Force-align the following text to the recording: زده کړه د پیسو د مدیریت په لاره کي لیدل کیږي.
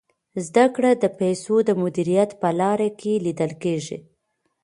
زده 0.45 0.65
کړه 0.75 0.91
د 0.97 1.05
پیسو 1.19 1.55
د 1.65 1.69
مدیریت 1.81 2.31
په 2.41 2.49
لاره 2.59 2.89
کي 2.99 3.13
لیدل 3.25 3.51
کیږي. 3.63 3.97